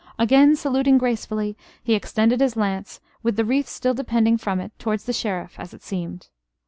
Again 0.17 0.55
saluting 0.55 0.97
gracefully, 0.97 1.55
he 1.83 1.93
extended 1.93 2.41
his 2.41 2.55
lance, 2.57 3.01
with 3.21 3.35
the 3.35 3.45
wreath 3.45 3.67
still 3.67 3.93
depending 3.93 4.35
from 4.35 4.59
it, 4.59 4.71
towards 4.79 5.03
the 5.03 5.13
Sheriff, 5.13 5.59
as 5.59 5.75
it 5.75 5.83
seemed. 5.83 6.29